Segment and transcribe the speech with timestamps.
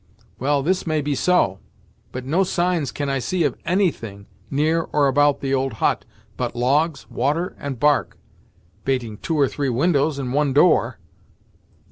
[0.39, 1.59] Well, this may be so;
[2.11, 6.05] but no signs can I see of any thing, near or about the old hut,
[6.37, 8.17] but logs, water, and bark
[8.83, 10.97] bating two or three windows, and one door."